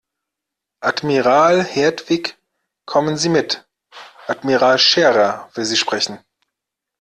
Admiral 0.81 1.61
Hertwig, 1.63 2.35
kommen 2.87 3.17
Sie 3.17 3.29
mit, 3.29 3.67
Admiral 4.25 4.79
Scherer 4.79 5.51
will 5.53 5.63
Sie 5.63 5.77
sprechen. 5.77 6.17